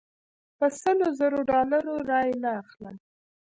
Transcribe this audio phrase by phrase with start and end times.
[0.57, 2.95] په سلو زرو ډالرو رایې نه اخلم.